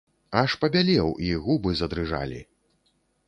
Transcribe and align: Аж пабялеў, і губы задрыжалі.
Аж 0.39 0.53
пабялеў, 0.63 1.11
і 1.27 1.29
губы 1.45 1.75
задрыжалі. 1.81 2.41